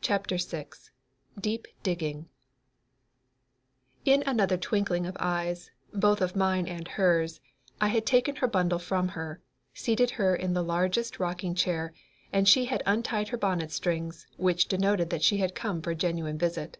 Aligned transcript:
CHAPTER 0.00 0.36
VI 0.36 0.66
DEEP 1.40 1.66
DIGGING 1.82 2.28
And 4.06 4.22
in 4.22 4.22
another 4.28 4.56
twinkling 4.56 5.06
of 5.06 5.16
eyes, 5.18 5.72
both 5.92 6.20
of 6.20 6.36
mine 6.36 6.68
and 6.68 6.86
hers, 6.86 7.40
I 7.80 7.88
had 7.88 8.06
taken 8.06 8.36
her 8.36 8.46
bundle 8.46 8.78
from 8.78 9.08
her, 9.08 9.42
seated 9.74 10.10
her 10.10 10.36
in 10.36 10.52
the 10.54 10.62
largest 10.62 11.18
rocking 11.18 11.56
chair, 11.56 11.92
and 12.32 12.48
she 12.48 12.66
had 12.66 12.84
untied 12.86 13.30
her 13.30 13.36
bonnet 13.36 13.72
strings, 13.72 14.28
which 14.36 14.68
denoted 14.68 15.10
that 15.10 15.24
she 15.24 15.38
had 15.38 15.56
come 15.56 15.82
for 15.82 15.90
a 15.90 15.96
genuine 15.96 16.38
visit. 16.38 16.78